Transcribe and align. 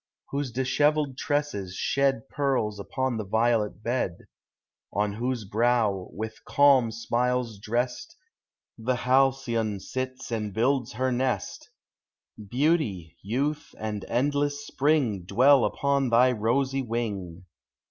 Whose 0.31 0.51
dishevelled 0.51 1.15
tresses 1.19 1.75
shed 1.75 2.27
Pearls 2.27 2.79
upon 2.79 3.17
the 3.17 3.23
violet 3.23 3.83
bed; 3.83 4.25
On 4.91 5.13
whose 5.13 5.45
brow, 5.45 6.09
with 6.11 6.43
calm 6.43 6.89
smiles 6.91 7.59
drest 7.59 8.15
The 8.79 8.95
halcyon 8.95 9.79
sits 9.79 10.31
and 10.31 10.55
builds 10.55 10.93
her 10.93 11.11
nest; 11.11 11.69
Beauty, 12.49 13.15
youth, 13.21 13.75
and 13.77 14.03
endless 14.05 14.65
spring 14.65 15.21
Dwell 15.23 15.63
upon 15.65 16.09
thy 16.09 16.31
rosy 16.31 16.81
wing! 16.81 17.45